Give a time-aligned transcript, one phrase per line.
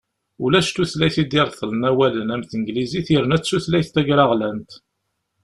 [0.43, 4.71] Ulac tutlayt i d-ireḍlen awalen am teglizit yerna d tutlayt tagraɣlant.